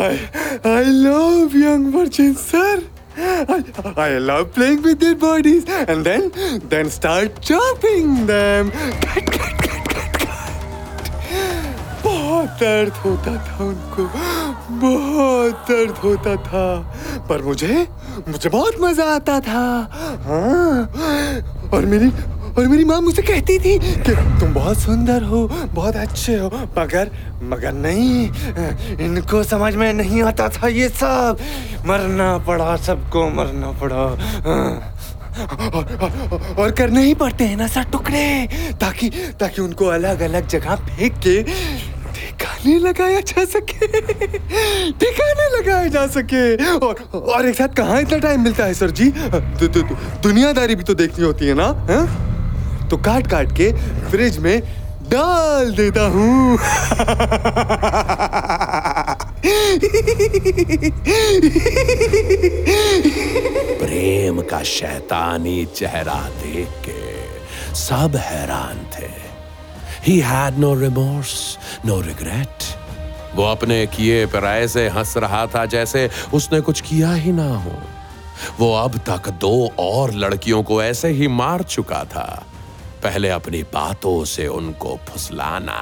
I 0.00 0.16
I 0.72 0.84
love 1.04 1.56
young 1.60 1.84
virgins 1.94 2.40
sir 2.52 2.76
I, 3.20 3.62
I 3.96 4.18
love 4.18 4.52
playing 4.54 4.82
with 4.82 5.00
their 5.00 5.14
bodies 5.14 5.64
and 5.68 6.04
then 6.04 6.30
then 6.70 6.88
start 6.90 7.40
chopping 7.42 8.26
them 8.26 8.70
बहुत 12.04 12.48
दर्द 12.60 12.92
होता 13.04 13.34
था 13.46 13.64
उनको 13.64 14.04
बहुत 14.80 15.64
दर्द 15.70 15.96
होता 16.04 16.36
था 16.48 16.64
पर 17.28 17.42
मुझे 17.44 17.86
मुझे 18.28 18.48
बहुत 18.48 18.80
मज़ा 18.80 19.04
आता 19.14 19.38
था 19.48 19.64
हाँ 20.26 20.80
और 21.74 21.86
मेरी 21.92 22.10
और 22.60 22.66
मेरी 22.68 22.84
माँ 22.84 23.00
मुझे 23.00 23.22
कहती 23.22 23.58
थी 23.58 23.78
कि 24.04 24.14
तुम 24.40 24.52
बहुत 24.54 24.78
सुंदर 24.78 25.22
हो 25.22 25.46
बहुत 25.74 25.96
अच्छे 25.96 26.34
हो 26.38 26.48
मगर 26.78 27.10
मगर 27.52 27.72
नहीं 27.72 28.28
इनको 29.06 29.42
समझ 29.44 29.74
में 29.76 29.92
नहीं 29.92 30.22
आता 30.22 30.48
था 30.56 30.68
ये 30.68 30.88
सब 30.88 31.38
मरना 31.86 32.36
पड़ा 32.48 32.76
सबको 32.88 33.28
मरना 33.30 33.70
पड़ा। 33.80 34.02
और, 35.40 35.84
और, 36.02 36.54
और 36.58 36.70
करने 36.78 37.02
ही 37.04 37.14
पड़ते 37.14 37.44
हैं 37.44 37.56
ना 37.56 37.66
सर 37.66 37.84
टुकड़े 37.92 38.24
ताकि 38.80 39.08
ताकि 39.40 39.62
उनको 39.62 39.86
अलग 39.96 40.20
अलग 40.28 40.48
जगह 40.48 40.74
फेंक 40.88 41.18
के 41.26 41.42
ठिकाने 41.42 42.78
लगाया 42.78 43.20
जा 43.20 43.44
सके 43.56 43.86
ठिकाने 45.00 45.48
लगाए 45.58 45.88
जा 45.90 46.06
सके 46.16 46.44
और 46.76 47.04
और 47.14 47.46
एक 47.48 47.56
साथ 47.56 47.76
कहाँ 47.76 48.00
इतना 48.00 48.18
टाइम 48.18 48.40
मिलता 48.44 48.64
है 48.64 48.74
सर 48.74 48.90
जी 49.00 49.10
दु, 49.10 49.66
दु, 49.66 49.82
दु, 49.82 49.94
दुनियादारी 50.22 50.74
भी 50.74 50.84
तो 50.84 50.94
देखनी 50.94 51.24
होती 51.24 51.46
है 51.46 51.54
ना 51.54 51.68
है? 51.90 52.29
तो 52.90 52.96
काट 52.96 53.26
काट 53.26 53.52
के 53.52 53.72
फ्रिज 54.10 54.38
में 54.38 54.60
डाल 55.10 55.74
देता 55.74 56.06
हूँ। 56.06 56.58
प्रेम 63.78 64.40
का 64.40 64.62
शैतानी 64.62 65.64
चेहरा 65.76 66.20
देख 66.42 66.68
के 66.86 67.74
सब 67.74 68.16
हैरान 68.16 68.84
थे। 68.94 69.08
He 70.06 70.18
had 70.20 70.58
no 70.58 70.74
remorse 70.74 71.58
no 71.86 72.00
regret 72.00 72.64
वो 73.34 73.44
अपने 73.44 73.86
किए 73.86 74.26
पर 74.26 74.44
ऐसे 74.44 74.88
हंस 74.88 75.16
रहा 75.16 75.46
था 75.46 75.64
जैसे 75.66 76.08
उसने 76.34 76.60
कुछ 76.60 76.80
किया 76.80 77.12
ही 77.12 77.32
ना 77.32 77.48
हो। 77.56 77.72
वो 78.58 78.72
अब 78.74 78.96
तक 79.08 79.28
दो 79.40 79.70
और 79.78 80.14
लड़कियों 80.14 80.62
को 80.62 80.82
ऐसे 80.82 81.08
ही 81.08 81.28
मार 81.28 81.62
चुका 81.62 82.04
था। 82.04 82.44
पहले 83.02 83.28
अपनी 83.28 83.62
बातों 83.62 84.24
से 84.24 84.46
उनको 84.46 84.98
फुसलाना। 85.08 85.78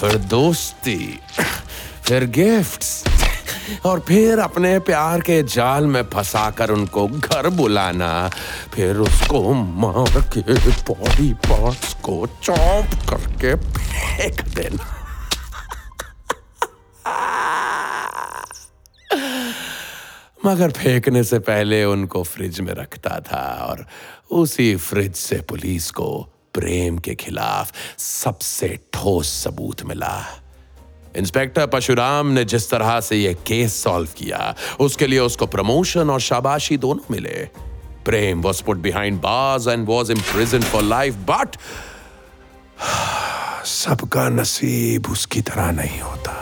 फिर 0.00 0.16
दोस्ती, 0.16 1.20
फिर 2.04 2.24
गिफ्ट्स 2.24 3.04
और 3.86 4.00
फिर 4.00 4.38
अपने 4.38 4.78
प्यार 4.78 5.20
के 5.20 5.42
जाल 5.42 5.86
में 5.86 6.02
फंसाकर 6.02 6.70
उनको 6.70 7.06
घर 7.08 7.48
बुलाना। 7.48 8.30
फिर 8.74 8.96
उसको 8.96 9.52
मार 9.54 10.20
के 10.34 10.40
बॉडी 10.88 11.32
पार्ट्स 11.46 11.94
को 11.94 12.26
चौंप 12.42 12.94
करके 13.10 13.54
फेंक 13.54 14.40
देना। 14.56 15.01
मगर 20.44 20.70
फेंकने 20.70 21.22
से 21.24 21.38
पहले 21.38 21.84
उनको 21.84 22.22
फ्रिज 22.22 22.60
में 22.60 22.72
रखता 22.74 23.18
था 23.26 23.42
और 23.64 23.86
उसी 24.30 24.74
फ्रिज 24.76 25.14
से 25.14 25.36
पुलिस 25.48 25.90
को 25.90 26.08
प्रेम 26.54 26.98
के 26.98 27.14
खिलाफ 27.14 27.72
सबसे 27.98 28.68
ठोस 28.92 29.28
सबूत 29.44 29.82
मिला। 29.82 30.14
इंस्पेक्टर 31.16 31.66
परशुराम 31.66 32.26
ने 32.26 32.44
जिस 32.44 32.70
तरह 32.70 33.00
से 33.00 33.16
यह 33.16 33.32
केस 33.46 33.82
सॉल्व 33.82 34.08
किया, 34.16 34.54
उसके 34.80 35.06
लिए 35.06 35.18
उसको 35.18 35.46
प्रमोशन 35.46 36.10
और 36.10 36.20
शाबाशी 36.20 36.76
दोनों 36.76 37.04
मिले। 37.10 37.48
Prem 38.04 38.42
was 38.42 38.62
put 38.62 38.76
behind 38.76 39.20
bars 39.20 39.68
and 39.68 39.86
was 39.88 40.12
imprison 40.12 40.62
for 40.62 40.82
life 40.82 41.14
but 41.30 41.56
सबका 43.66 44.28
नसीब 44.28 45.10
उसकी 45.10 45.40
तरह 45.40 45.70
नहीं 45.72 46.00
होता। 46.00 46.38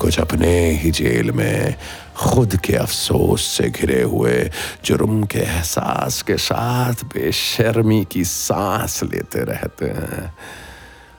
कुछ 0.00 0.18
अपने 0.20 0.70
ही 0.70 0.90
जेल 0.90 1.30
में 1.30 1.74
खुद 2.16 2.56
के 2.56 2.74
अफसोस 2.74 3.44
से 3.44 3.70
घिरे 3.70 4.02
हुए, 4.02 4.50
जुर्म 4.84 5.24
के 5.24 5.38
एहसास 5.38 6.22
के 6.22 6.36
साथ 6.36 6.94
बेशर्मी 7.04 8.06
की 8.12 8.24
सांस 8.24 9.02
लेते 9.02 9.40
रहते 9.40 9.86
हैं। 9.86 10.34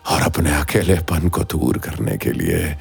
और 0.08 0.21
अपने 0.21 0.62
अकेलेपन 0.62 1.29
को 1.29 1.43
दूर 1.43 1.77
करने 1.77 2.17
के 2.17 2.31
लिए 2.31 2.77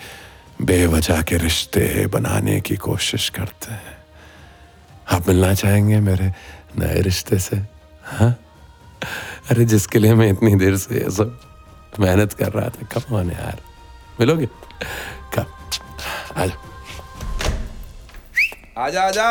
बेवजह 0.63 1.23
के 1.23 1.37
रिश्ते 1.37 2.07
बनाने 2.07 2.61
की 2.61 2.77
कोशिश 2.77 3.29
करते 3.29 3.73
हैं। 3.73 3.99
आप 5.13 5.29
मिलना 5.29 5.55
चाहेंगे 5.55 6.01
मेरे 6.01 6.33
नए 6.79 7.01
रिश्ते 7.01 7.39
से? 7.39 7.57
हाँ? 8.05 8.39
अरे, 9.51 9.65
जिसके 9.65 9.99
लिए 9.99 10.15
मैं 10.15 10.31
इतनी 10.31 10.55
देर 10.55 10.77
से 10.77 10.95
ये 10.95 11.11
सब 11.11 11.41
मेहनत 12.01 12.33
कर 12.33 12.53
रहा 12.53 12.69
था। 12.69 12.89
कब 12.93 13.15
ऑन 13.15 13.31
यार। 13.31 13.61
मिलोगे? 14.21 14.47
कब 15.35 15.47
आजा। 16.37 16.74
आजा 18.79 19.03
आजा। 19.03 19.27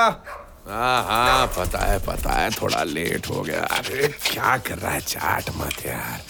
हाँ 0.67 1.03
हाँ 1.03 1.47
पता 1.47 1.79
है 1.79 1.99
पता 1.99 2.31
है, 2.31 2.51
थोड़ा 2.51 2.83
लेट 2.83 3.29
हो 3.29 3.41
गया। 3.41 3.61
अरे, 3.61 4.07
क्या 4.07 4.57
कर 4.57 4.77
रहा 4.77 4.91
है? 4.91 4.99
चाट 4.99 5.43
मत 5.57 5.85
यार। 5.85 6.21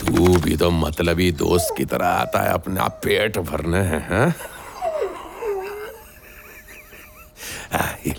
तू 0.00 0.38
भी 0.38 0.56
तो 0.56 0.70
मतलबी 0.70 1.32
दोस्त 1.32 1.74
की 1.76 1.84
तरह 1.84 2.06
आता 2.06 2.42
है, 2.42 2.52
अपना 2.52 2.88
पेट 2.88 3.38
भरने 3.38 3.78
हैं 3.78 4.34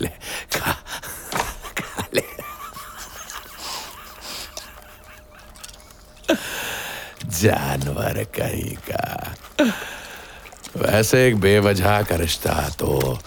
ले। 0.02 0.10
जानवर 7.28 8.23
कहीं 8.23 8.76
का। 8.91 9.36
वैसे 10.78 11.28
एक 11.28 11.38
बेवजह 11.38 12.02
का 12.02 12.15
रिश्ता 12.15 12.69
तो 12.69 13.19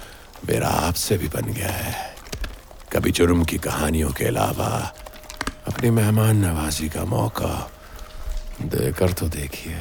मेरा 0.49 0.69
आपसे 0.69 1.19
भी 1.19 1.29
बन 1.29 1.53
गया 1.53 1.71
है। 1.71 2.17
कभी 2.93 3.11
जुर्म 3.11 3.45
की 3.45 3.59
कहानियों 3.59 4.11
के 4.13 4.25
अलावा 4.25 4.95
अपनी 5.67 5.91
मेहमान 5.91 6.37
नवाजी 6.37 6.89
का 6.89 7.05
मौका 7.05 7.71
देकर 8.63 9.13
तो 9.13 9.29
देखिए। 9.29 9.77